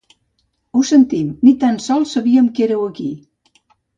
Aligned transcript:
Ho 0.77 0.79
sentim, 0.91 1.27
ni 1.43 1.51
tan 1.65 1.77
sols 1.87 2.15
sabíem 2.17 2.49
que 2.57 2.65
éreu 2.69 2.83
aquí. 2.87 3.11